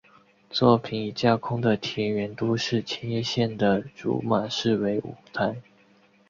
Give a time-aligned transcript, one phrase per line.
[0.49, 5.61] 作品以架空的田园都市千叶县的竹马市为舞台。